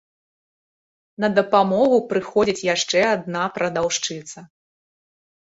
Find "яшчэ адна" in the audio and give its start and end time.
2.75-3.43